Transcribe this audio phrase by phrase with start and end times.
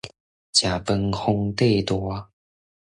[0.03, 0.03] 食
[0.65, 1.95] 飯皇帝大